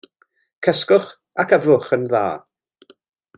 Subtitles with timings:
[0.67, 1.11] Cysgwch
[1.43, 2.25] ac yfwch yn dda.